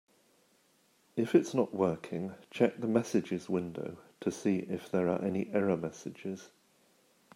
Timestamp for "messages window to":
2.87-4.31